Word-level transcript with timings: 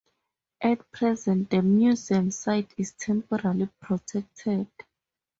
At 0.61 0.91
present, 0.91 1.51
the 1.51 1.61
museum 1.61 2.31
site 2.31 2.73
is 2.75 2.93
temporarily 2.93 3.69
protected. 3.79 4.65